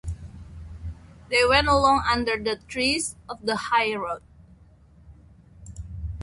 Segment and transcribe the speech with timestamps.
[1.29, 4.23] They went along under the trees of the highroad.